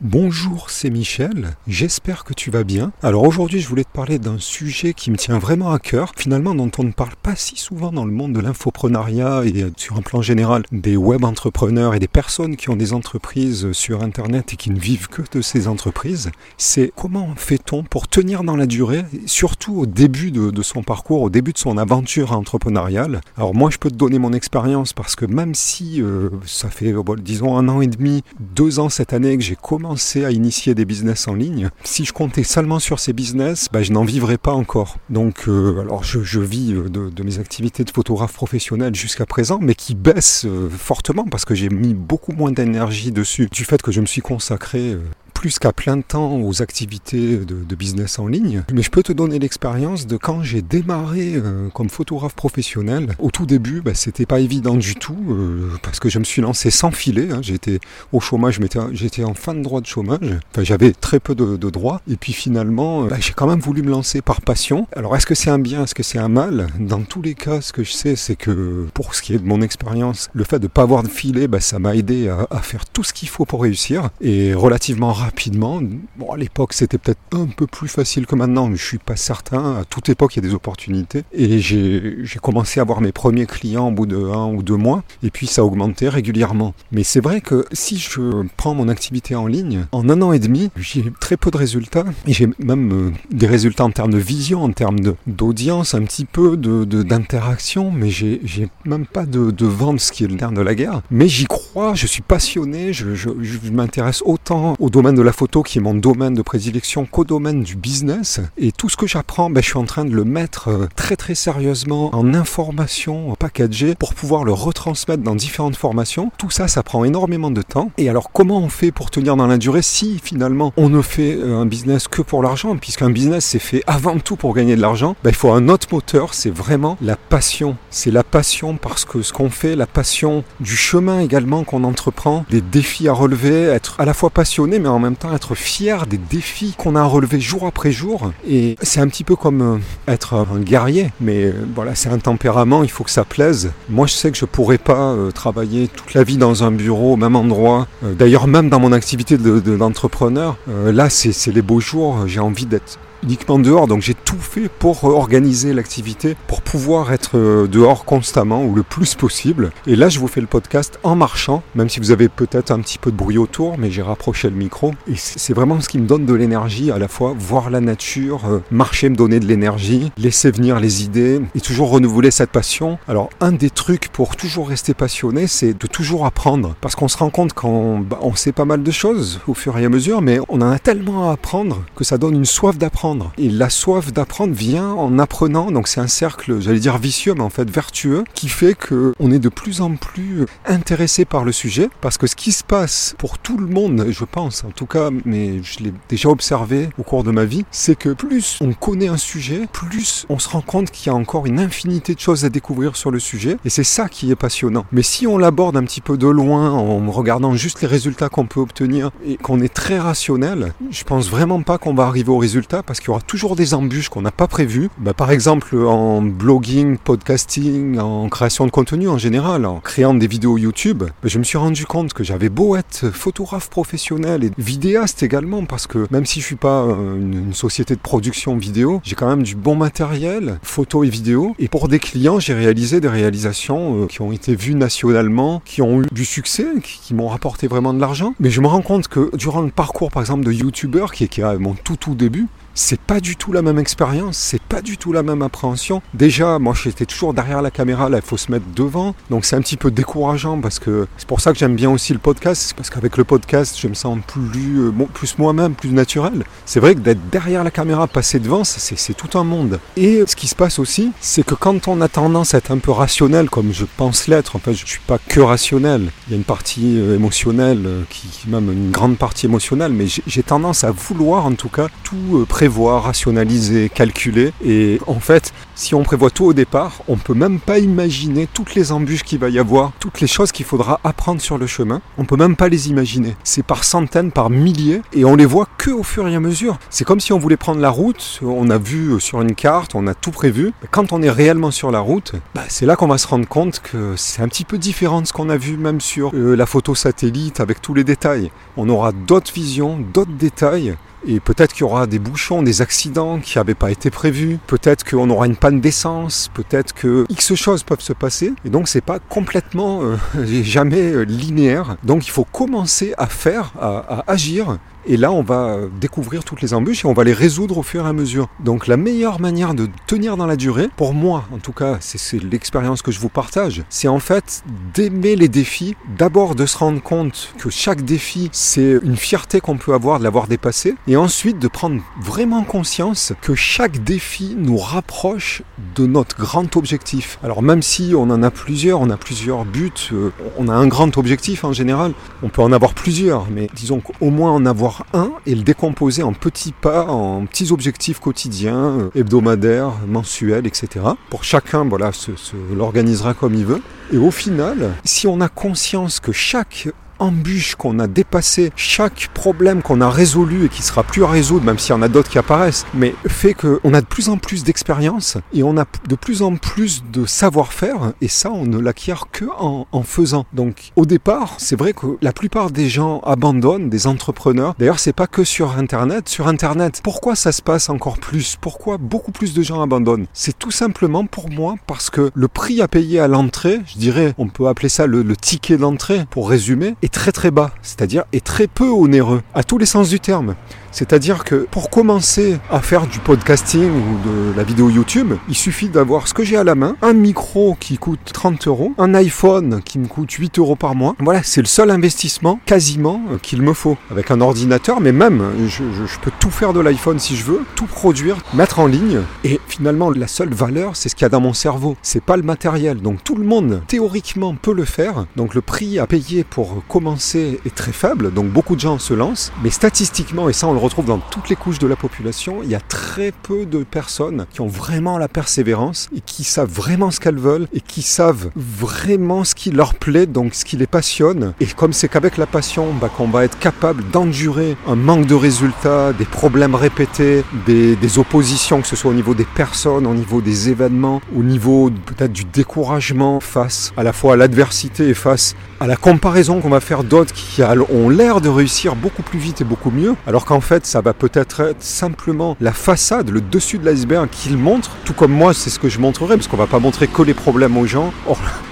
[0.00, 2.92] Bonjour, c'est Michel, j'espère que tu vas bien.
[3.02, 6.54] Alors aujourd'hui je voulais te parler d'un sujet qui me tient vraiment à cœur, finalement
[6.54, 10.02] dont on ne parle pas si souvent dans le monde de l'infoprenariat et sur un
[10.02, 14.56] plan général des web entrepreneurs et des personnes qui ont des entreprises sur internet et
[14.56, 16.30] qui ne vivent que de ces entreprises.
[16.58, 21.30] C'est comment fait-on pour tenir dans la durée, surtout au début de, son parcours, au
[21.30, 23.20] début de son aventure entrepreneuriale?
[23.36, 26.94] Alors moi je peux te donner mon expérience parce que même si euh, ça fait
[27.18, 29.87] disons un an et demi, deux ans cette année que j'ai commencé
[30.24, 33.92] à initier des business en ligne, si je comptais seulement sur ces business, bah, je
[33.92, 34.98] n'en vivrais pas encore.
[35.10, 39.74] Donc, euh, alors je, vis euh, de, mes activités de photographe professionnel jusqu'à présent, mais
[39.74, 43.92] qui baissent euh, fortement parce que j'ai mis beaucoup moins d'énergie dessus du fait que
[43.92, 44.96] je me suis consacré
[45.38, 49.38] plus qu'à plein temps aux activités de, business en ligne, mais je peux te donner
[49.38, 53.14] l'expérience de quand j'ai démarré euh, comme photographe professionnel.
[53.20, 56.42] Au tout début, bah, c'était pas évident du tout euh, parce que je me suis
[56.42, 57.28] lancé sans filet.
[57.30, 57.38] Hein.
[57.40, 57.78] J'étais
[58.10, 58.58] au chômage,
[58.90, 60.18] j'étais en fin de droit de chômage.
[60.50, 62.00] Enfin, j'avais très peu de, droits.
[62.10, 64.88] Et puis finalement, bah, j'ai quand même voulu me lancer par passion.
[64.96, 66.66] Alors, est-ce que c'est un bien, est-ce que c'est un mal?
[66.80, 69.46] Dans tous les cas, ce que je sais, c'est que pour ce qui est de
[69.46, 72.58] mon expérience, le fait de pas avoir de filet, bah, ça m'a aidé à, à,
[72.58, 74.10] faire tout ce qu'il faut pour réussir.
[74.20, 75.80] Et relativement rapidement rapidement.
[76.16, 79.16] Bon, à l'époque, c'était peut-être un peu plus facile que maintenant, mais je suis pas
[79.16, 79.76] certain.
[79.76, 81.22] À toute époque, il y a des opportunités.
[81.32, 85.02] Et j'ai commencé à avoir mes premiers clients au bout de un ou deux mois,
[85.22, 86.72] et puis ça a augmenté régulièrement.
[86.92, 90.38] Mais c'est vrai que si je prends mon activité en ligne, en un an et
[90.38, 92.04] demi, j'ai très peu de résultats.
[92.26, 96.56] J'ai même euh, des résultats en termes de vision, en termes d'audience, un petit peu
[96.56, 100.62] d'interaction, de, mais j'ai même pas de, de vente, ce qui est le nerf de
[100.62, 101.02] la guerre.
[101.10, 105.32] Mais j'y crois, je suis passionné, je, je, je m'intéresse autant au domaine de la
[105.32, 108.40] photo qui est mon domaine de prédilection qu'au domaine du business.
[108.56, 111.16] Et tout ce que j'apprends, ben, je suis en train de le mettre euh, très
[111.16, 116.30] très sérieusement en information packagée pour pouvoir le retransmettre dans différentes formations.
[116.38, 117.90] Tout ça, ça prend énormément de temps.
[117.98, 121.34] Et alors comment on fait pour tenir dans la durée si finalement on ne fait
[121.34, 122.76] euh, un business que pour l'argent?
[122.76, 125.88] Puisqu'un business c'est fait avant tout pour gagner de l'argent, ben, il faut un autre
[125.90, 127.76] moteur, c'est vraiment la passion.
[127.90, 132.44] C'est la passion parce que ce qu'on fait, la passion du chemin également qu'on entreprend,
[132.50, 135.54] des défis à relever, être à la fois passionné mais en même même temps être
[135.54, 138.32] fier des défis qu'on a relevés jour après jour.
[138.46, 139.78] Et c'est un petit peu comme euh,
[140.12, 143.72] être un guerrier, mais euh, voilà, c'est un tempérament, il faut que ça plaise.
[143.88, 147.14] Moi, je sais que je pourrais pas euh, travailler toute la vie dans un bureau
[147.14, 147.86] au même endroit.
[148.02, 153.58] D'ailleurs, même dans mon activité d'entrepreneur, là, c'est les beaux jours, j'ai envie d'être uniquement
[153.58, 158.74] dehors, donc j'ai tout fait pour organiser l'activité, pour pouvoir être euh, dehors constamment ou
[158.74, 159.70] le plus possible.
[159.86, 162.80] Et là, je vous fais le podcast en marchant, même si vous avez peut-être un
[162.80, 164.92] petit peu de bruit autour, mais j'ai rapproché le micro.
[165.10, 168.46] Et c'est vraiment ce qui me donne de l'énergie, à la fois voir la nature,
[168.46, 172.98] euh, marcher me donner de l'énergie, laisser venir les idées et toujours renouveler cette passion.
[173.08, 177.18] Alors, un des trucs pour toujours rester passionné, c'est de toujours apprendre, parce qu'on se
[177.18, 180.38] rend compte qu'on bah, sait pas mal de choses au fur et à mesure, mais
[180.48, 183.07] on en a tellement à apprendre que ça donne une soif d'apprendre
[183.38, 187.42] et la soif d'apprendre vient en apprenant, donc c'est un cercle, j'allais dire vicieux, mais
[187.42, 191.52] en fait vertueux, qui fait que on est de plus en plus intéressé par le
[191.52, 194.86] sujet, parce que ce qui se passe pour tout le monde, je pense, en tout
[194.86, 198.72] cas, mais je l'ai déjà observé au cours de ma vie, c'est que plus on
[198.72, 202.20] connaît un sujet, plus on se rend compte qu'il y a encore une infinité de
[202.20, 204.86] choses à découvrir sur le sujet, et c'est ça qui est passionnant.
[204.92, 208.46] Mais si on l'aborde un petit peu de loin, en regardant juste les résultats qu'on
[208.46, 212.38] peut obtenir, et qu'on est très rationnel, je pense vraiment pas qu'on va arriver au
[212.38, 214.90] résultat, parce qu'il y aura toujours des embûches qu'on n'a pas prévues.
[214.98, 220.26] Bah, par exemple, en blogging, podcasting, en création de contenu en général, en créant des
[220.26, 224.50] vidéos YouTube, bah, je me suis rendu compte que j'avais beau être photographe professionnel et
[224.58, 229.00] vidéaste également, parce que même si je suis pas euh, une, société de production vidéo,
[229.04, 231.54] j'ai quand même du bon matériel, photo et vidéo.
[231.58, 235.82] Et pour des clients, j'ai réalisé des réalisations euh, qui ont été vues nationalement, qui
[235.82, 238.34] ont eu du succès, qui, m'ont rapporté vraiment de l'argent.
[238.38, 241.40] Mais je me rends compte que durant le parcours, par exemple, de YouTuber, qui qui
[241.40, 242.46] est mon tout tout début,
[242.78, 246.00] c'est pas du tout la même expérience, c'est pas du tout la même appréhension.
[246.14, 249.56] Déjà, moi j'étais toujours derrière la caméra, là il faut se mettre devant, donc c'est
[249.56, 252.74] un petit peu décourageant parce que c'est pour ça que j'aime bien aussi le podcast,
[252.76, 256.44] parce qu'avec le podcast je me sens plus, euh, plus moi-même, plus naturel.
[256.66, 259.80] C'est vrai que d'être derrière la caméra, passer devant, c'est tout un monde.
[259.96, 262.78] Et ce qui se passe aussi, c'est que quand on a tendance à être un
[262.78, 266.34] peu rationnel, comme je pense l'être, en fait je suis pas que rationnel, il y
[266.34, 270.84] a une partie euh, émotionnelle, euh, qui, même une grande partie émotionnelle, mais j'ai tendance
[270.84, 274.52] à vouloir en tout cas tout prévoir prévoir, rationaliser, calculer.
[274.62, 278.74] Et en fait, si on prévoit tout au départ, on peut même pas imaginer toutes
[278.74, 282.02] les embûches qu'il va y avoir, toutes les choses qu'il faudra apprendre sur le chemin.
[282.18, 283.36] On peut même pas les imaginer.
[283.42, 286.78] C'est par centaines, par milliers, et on les voit que au fur et à mesure.
[286.90, 290.06] C'est comme si on voulait prendre la route, on a vu sur une carte, on
[290.06, 290.74] a tout prévu.
[290.90, 293.80] Quand on est réellement sur la route, bah, c'est là qu'on va se rendre compte
[293.80, 296.66] que c'est un petit peu différent de ce qu'on a vu même sur euh, la
[296.66, 298.50] photo satellite avec tous les détails.
[298.76, 303.38] On aura d'autres visions, d'autres détails et peut-être qu'il y aura des bouchons, des accidents
[303.38, 304.58] qui n'avaient pas été prévus.
[304.66, 306.50] Peut-être qu'on aura une panne d'essence.
[306.54, 308.52] Peut-être que X choses peuvent se passer.
[308.64, 310.16] Et donc c'est pas complètement, euh,
[310.62, 311.96] jamais euh, linéaire.
[312.04, 316.60] Donc il faut commencer à faire, à, à agir et là, on va découvrir toutes
[316.60, 318.48] les embûches et on va les résoudre au fur et à mesure.
[318.60, 322.42] Donc la meilleure manière de tenir dans la durée, pour moi en tout cas, c'est
[322.42, 324.62] l'expérience que je vous partage, c'est en fait
[324.94, 329.76] d'aimer les défis, d'abord de se rendre compte que chaque défi, c'est une fierté qu'on
[329.76, 334.76] peut avoir de l'avoir dépassé, et ensuite de prendre vraiment conscience que chaque défi nous
[334.76, 335.62] rapproche
[335.94, 337.38] de notre grand objectif.
[337.42, 340.86] Alors même si on en a plusieurs, on a plusieurs buts, euh, on a un
[340.86, 342.12] grand objectif en général,
[342.42, 346.22] on peut en avoir plusieurs, mais disons qu'au moins en avoir un et le décomposer
[346.22, 351.04] en petits pas, en petits objectifs quotidiens, euh, hebdomadaires, mensuels, etc.
[351.30, 353.82] Pour chacun, voilà, se, se l'organisera comme il veut.
[354.12, 356.88] Et au final, si on a conscience que chaque
[357.18, 361.64] embûche qu'on a dépassé, chaque problème qu'on a résolu et qui sera plus à résoudre,
[361.64, 364.36] même s'il y en a d'autres qui apparaissent, mais fait qu'on a de plus en
[364.36, 368.78] plus d'expérience et on a de plus en plus de savoir-faire et ça on ne
[368.78, 370.46] l'acquiert que en, en, faisant.
[370.52, 374.74] Donc au départ, c'est vrai que la plupart des gens abandonnent, des entrepreneurs.
[374.78, 376.28] D'ailleurs, c'est pas que sur internet.
[376.28, 378.56] Sur internet, pourquoi ça se passe encore plus?
[378.60, 380.26] Pourquoi beaucoup plus de gens abandonnent?
[380.32, 384.34] C'est tout simplement pour moi parce que le prix à payer à l'entrée, je dirais,
[384.38, 388.44] on peut appeler ça le, le ticket d'entrée pour résumer, très très bas, c'est-à-dire est
[388.44, 390.54] très peu onéreux, à tous les sens du terme.
[390.90, 395.88] C'est-à-dire que pour commencer à faire du podcasting ou de la vidéo YouTube, il suffit
[395.88, 399.80] d'avoir ce que j'ai à la main, un micro qui coûte 30 euros, un iPhone
[399.84, 401.14] qui me coûte 8 euros par mois.
[401.20, 403.96] Voilà, c'est le seul investissement quasiment euh, qu'il me faut.
[404.10, 405.82] Avec un ordinateur, mais même, je,
[406.22, 409.20] peux tout faire de l'iPhone si je veux, tout produire, mettre en ligne.
[409.44, 411.96] Et finalement, la seule valeur, c'est ce qu'il y a dans mon cerveau.
[412.02, 413.00] C'est pas le matériel.
[413.00, 415.26] Donc tout le monde, théoriquement, peut le faire.
[415.36, 418.32] Donc le prix à payer pour commencer est très faible.
[418.32, 419.52] Donc beaucoup de gens se lancent.
[419.62, 422.70] Mais statistiquement, et ça on le retrouve dans toutes les couches de la population, il
[422.70, 427.10] y a très peu de personnes qui ont vraiment la persévérance et qui savent vraiment
[427.10, 430.86] ce qu'elles veulent et qui savent vraiment ce qui leur plaît, donc ce qui les
[430.86, 431.52] passionne.
[431.58, 435.34] Et comme c'est qu'avec la passion bah, qu'on va être capable d'endurer un manque de
[435.34, 440.14] résultats, des problèmes répétés, des, des oppositions, que ce soit au niveau des personnes, au
[440.14, 445.14] niveau des événements, au niveau peut-être du découragement face à la fois à l'adversité et
[445.14, 449.40] face à la comparaison qu'on va faire d'autres qui ont l'air de réussir beaucoup plus
[449.40, 453.78] vite et beaucoup mieux, alors qu'en ça va peut-être être simplement la façade, le dessus
[453.78, 456.66] de l'iceberg qu'il montre, tout comme moi c'est ce que je montrerai, parce qu'on va
[456.66, 458.12] pas montrer que les problèmes aux gens,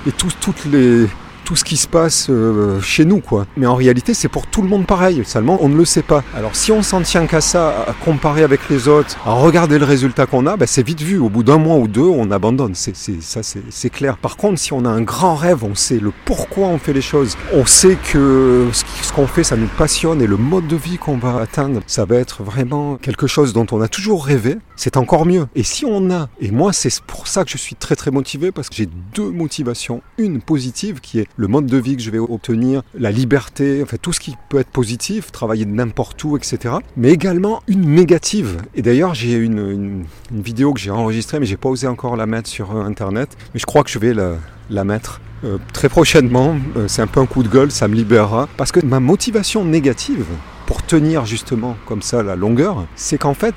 [0.07, 1.07] et toutes les
[1.47, 3.47] tout ce qui se passe euh, chez nous, quoi.
[3.57, 5.23] Mais en réalité, c'est pour tout le monde pareil.
[5.25, 6.25] Seulement, on ne le sait pas.
[6.37, 9.85] Alors, si on s'en tient qu'à ça, à comparer avec les autres, à regarder le
[9.85, 11.19] résultat qu'on a, ben, c'est vite vu.
[11.19, 12.75] Au bout d'un mois ou deux, on abandonne.
[12.75, 14.17] C'est, c'est, ça, c'est, c'est clair.
[14.17, 17.01] Par contre, si on a un grand rêve, on sait le pourquoi on fait les
[17.01, 17.37] choses.
[17.55, 21.17] On sait que ce qu'on fait, ça nous passionne et le mode de vie qu'on
[21.17, 24.59] va atteindre, ça va être vraiment quelque chose dont on a toujours rêvé.
[24.77, 25.47] C'est encore mieux.
[25.55, 28.53] Et si on a, et moi, c'est pour ça que je suis très très motivé
[28.53, 30.03] parce que j'ai deux motivations.
[30.19, 33.97] Une positive qui est le mode de vie que je vais obtenir, la liberté, enfin
[34.01, 36.75] tout ce qui peut être positif, travailler de n'importe où, etc.
[36.97, 38.59] Mais également une négative.
[38.75, 42.27] Et d'ailleurs, j'ai une, une, vidéo que j'ai enregistrée, mais j'ai pas osé encore la
[42.27, 43.37] mettre sur euh, Internet.
[43.55, 44.35] Mais je crois que je vais la,
[44.71, 46.57] la mettre euh, très prochainement.
[46.77, 48.49] Euh, c'est un peu un coup de gueule, ça me libérera.
[48.57, 50.25] Parce que ma motivation négative,
[50.67, 53.55] pour tenir justement comme ça la longueur, c'est qu'en fait,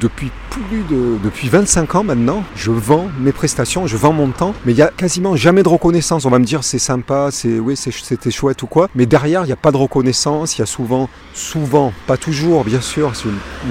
[0.00, 4.54] depuis plus de, depuis 25 ans maintenant, je vends mes prestations, je vends mon temps,
[4.66, 6.24] mais il y a quasiment jamais de reconnaissance.
[6.24, 9.46] On va me dire c'est sympa, c'est oui, c'était chouette ou quoi, mais derrière, il
[9.46, 10.58] n'y a pas de reconnaissance.
[10.58, 13.12] Il y a souvent, souvent, pas toujours, bien sûr,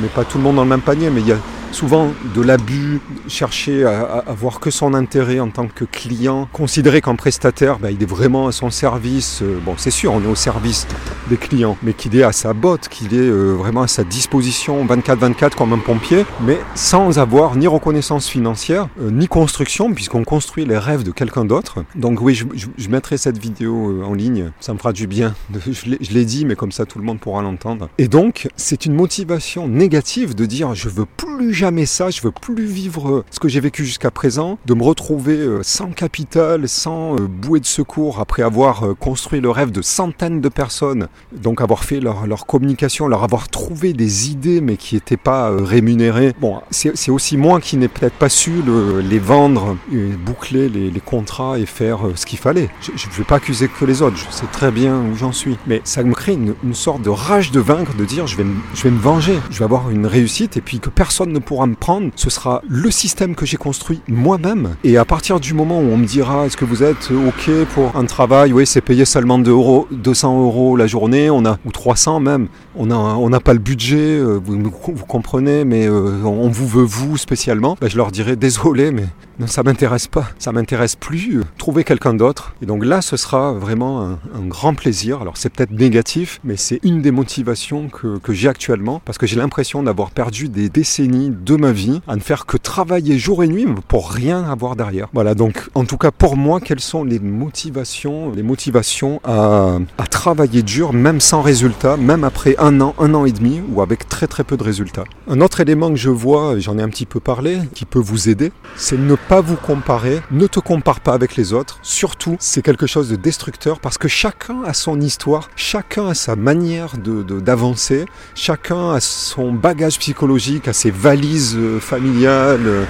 [0.02, 1.38] mais pas tout le monde dans le même panier, mais il y a
[1.72, 7.16] souvent de l'abus, chercher à, avoir que son intérêt en tant que client, considérer qu'un
[7.16, 9.42] prestataire, ben, il est vraiment à son service.
[9.42, 10.88] Euh, bon, c'est sûr, on est au service
[11.30, 14.86] des clients, mais qu'il est à sa botte, qu'il est euh, vraiment à sa disposition
[14.86, 20.66] 24-24 comme un pompier, mais sans avoir ni reconnaissance financière, euh, ni construction, puisqu'on construit
[20.66, 21.84] les rêves de quelqu'un d'autre.
[21.96, 25.36] Donc oui, je, mettrai cette vidéo en ligne, ça me fera du bien.
[25.68, 27.90] Je l'ai dit, mais comme ça tout le monde pourra l'entendre.
[27.98, 32.32] Et donc, c'est une motivation négative de dire je veux plus jamais ça, je veux
[32.32, 37.60] plus vivre ce que j'ai vécu jusqu'à présent, de me retrouver sans capital, sans bouée
[37.60, 42.46] de secours après avoir construit le rêve de centaines de personnes donc avoir fait leur,
[42.46, 46.34] communication, leur avoir trouvé des idées mais qui n'étaient pas euh, rémunérées.
[46.40, 48.62] Bon, c'est aussi moi qui n'ai peut-être pas su
[49.04, 49.78] les vendre,
[50.26, 52.70] boucler les, contrats et faire ce qu'il fallait.
[52.82, 55.58] Je ne vais pas accuser que les autres, je sais très bien où j'en suis.
[55.68, 58.84] Mais ça me crée une, sorte de rage de vaincre, de dire je vais, je
[58.84, 61.76] vais me venger, je vais avoir une réussite et puis que personne ne pourra me
[61.76, 62.10] prendre.
[62.16, 64.76] Ce sera le système que j'ai construit moi-même.
[64.84, 67.96] Et à partir du moment où on me dira est-ce que vous êtes OK pour
[67.96, 71.72] un travail, oui, c'est payé seulement 2 euros, 200 euros la journée, on a, ou
[71.72, 76.50] 300 même, on n'a on pas le budget, euh, vous, vous comprenez, mais euh, on
[76.50, 79.06] vous veut vous spécialement, ben, je leur dirai désolé, mais
[79.40, 81.44] non, ça m'intéresse pas, ça m'intéresse plus.
[81.60, 82.56] Trouver quelqu'un d'autre.
[82.64, 84.18] Et donc là, ce sera vraiment un,
[84.48, 85.22] grand plaisir.
[85.22, 89.28] Alors c'est peut-être négatif, mais c'est une des motivations que, que j'ai actuellement, parce que
[89.28, 93.44] j'ai l'impression d'avoir perdu des décennies de ma vie à ne faire que travailler jour
[93.44, 95.08] et nuit pour rien avoir derrière.
[95.14, 100.08] Voilà, donc en tout cas pour moi, quelles sont les motivations, les motivations à, à
[100.08, 104.08] travailler dur, même sans résultat, même après un an, un an et demi, ou avec
[104.08, 105.04] très très peu de résultats?
[105.28, 108.30] Un autre élément que je vois, j'en ai un petit peu parlé, qui peut vous
[108.30, 111.80] aider, c'est ne pas vous comparer, ne te compare pas avec les autres.
[111.82, 116.36] Surtout, c'est quelque chose de destructeur parce que chacun a son histoire, chacun a sa
[116.36, 118.06] manière de, d'avancer,
[118.36, 122.88] chacun a son bagage psychologique, a ses valises euh, familiales.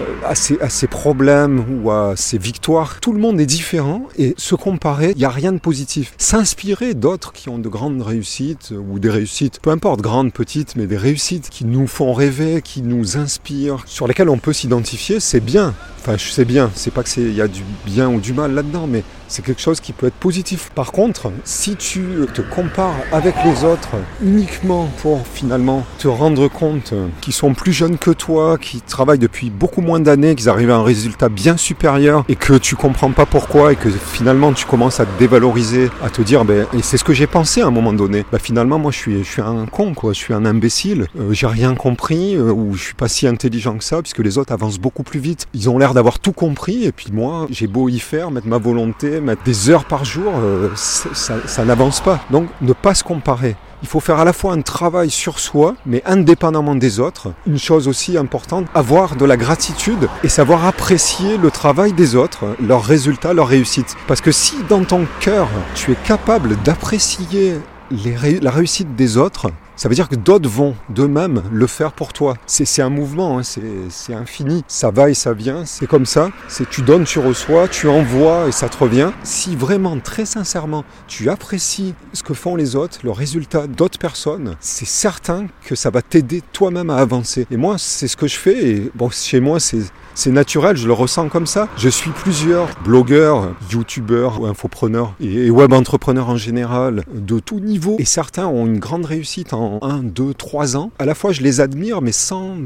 [0.00, 3.00] Euh, à ses, à problèmes ou à ses victoires.
[3.00, 6.14] Tout le monde est différent et se comparer, il n'y a rien de positif.
[6.18, 10.86] S'inspirer d'autres qui ont de grandes réussites ou des réussites, peu importe, grandes, petites, mais
[10.86, 15.40] des réussites qui nous font rêver, qui nous inspirent, sur lesquelles on peut s'identifier, c'est
[15.40, 15.74] bien.
[15.98, 18.54] Enfin, je sais bien, c'est pas que il y a du bien ou du mal
[18.54, 20.70] là-dedans, mais c'est quelque chose qui peut être positif.
[20.74, 22.02] Par contre, si tu
[22.34, 23.88] te compares avec les autres
[24.22, 29.48] uniquement pour finalement te rendre compte qu'ils sont plus jeunes que toi, qui travaillent depuis
[29.48, 33.24] beaucoup moins d'années, qu'ils arrivent à un résultat bien supérieur et que tu comprends pas
[33.24, 37.04] pourquoi et que finalement tu commences à te dévaloriser, à te dire, ben, c'est ce
[37.04, 39.64] que j'ai pensé à un moment donné, ben, finalement moi je suis, je suis un
[39.64, 43.08] con, quoi, je suis un imbécile, euh, j'ai rien compris euh, ou je suis pas
[43.08, 45.46] si intelligent que ça puisque les autres avancent beaucoup plus vite.
[45.54, 48.58] Ils ont l'air d'avoir tout compris et puis moi j'ai beau y faire, mettre ma
[48.58, 52.20] volonté, mettre des heures par jour, euh, ça, n'avance pas.
[52.30, 53.56] Donc ne pas se comparer.
[53.82, 57.32] Il faut faire à la fois un travail sur soi, mais indépendamment des autres.
[57.46, 62.56] Une chose aussi importante, avoir de la gratitude et savoir apprécier le travail des autres,
[62.60, 63.96] leurs résultats, leurs réussites.
[64.06, 67.56] Parce que si dans ton cœur, tu es capable d'apprécier
[67.90, 72.34] la réussite des autres, ça veut dire que d'autres vont d'eux-mêmes le faire pour toi.
[72.46, 74.64] C'est un mouvement, hein, c'est infini.
[74.68, 76.30] Ça va et ça vient, c'est comme ça.
[76.48, 79.10] C'est tu donnes, tu reçois, tu envoies et ça te revient.
[79.22, 84.56] Si vraiment, très sincèrement, tu apprécies ce que font les autres, le résultat d'autres personnes,
[84.60, 87.46] c'est certain que ça va t'aider toi-même à avancer.
[87.50, 88.68] Et moi, c'est ce que je fais.
[88.68, 89.82] Et bon, chez moi, c'est
[90.14, 91.68] c'est naturel, je le ressens comme ça.
[91.76, 97.96] Je suis plusieurs blogueurs, youtubeurs, infopreneurs et web entrepreneurs en général de tout niveau.
[97.98, 100.90] Et certains ont une grande réussite en 1, 2, 3 ans.
[100.98, 102.56] À la fois, je les admire, mais sans,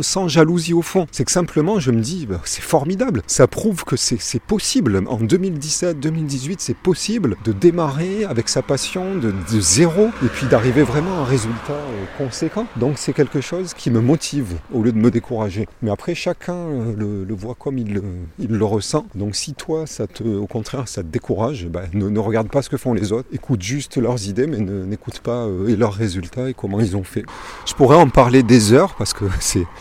[0.00, 1.06] sans, jalousie au fond.
[1.10, 3.22] C'est que simplement, je me dis, bah, c'est formidable.
[3.26, 5.02] Ça prouve que c'est possible.
[5.06, 10.82] En 2017, 2018, c'est possible de démarrer avec sa passion de, zéro et puis d'arriver
[10.82, 12.66] vraiment à un résultat euh, conséquent.
[12.76, 15.66] Donc c'est quelque chose qui me motive au lieu de me décourager.
[15.82, 18.00] Mais après, chaque chacun euh, le, voit comme il
[18.38, 19.06] le, ressent.
[19.14, 22.68] Donc si toi, ça te, au contraire, ça te décourage, bah, ne, regarde pas ce
[22.68, 26.48] que font les autres, écoute juste leurs idées, mais n'écoute pas euh, et leurs résultats
[26.48, 27.24] et comment ils ont fait.
[27.66, 29.24] Je pourrais en parler des heures parce que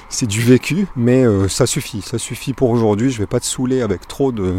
[0.10, 3.12] c'est du vécu, mais euh, ça suffit, ça suffit pour aujourd'hui.
[3.12, 4.54] Je vais pas te saouler avec trop de,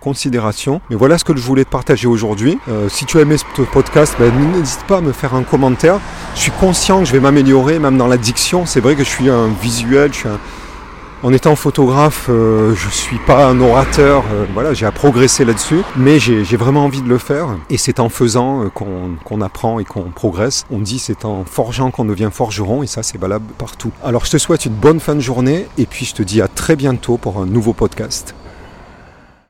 [0.00, 0.80] considération.
[0.90, 2.56] Mais voilà ce que je voulais te partager aujourd'hui.
[2.88, 6.00] si tu as aimé ce podcast, bah, n'hésite pas à me faire un commentaire.
[6.34, 8.64] Je suis conscient que je vais m'améliorer, même dans la diction.
[8.64, 10.38] C'est vrai que je suis un visuel, je suis un,
[11.22, 15.82] en étant photographe, euh, je suis pas un orateur, euh, voilà, j'ai à progresser là-dessus,
[15.96, 17.56] mais j'ai vraiment envie de le faire.
[17.70, 20.64] Et c'est en faisant euh, qu'on apprend et qu'on progresse.
[20.70, 23.92] On dit c'est en forgeant qu'on devient forgeron, et ça c'est valable partout.
[24.02, 26.48] Alors je te souhaite une bonne fin de journée, et puis je te dis à
[26.48, 28.34] très bientôt pour un nouveau podcast.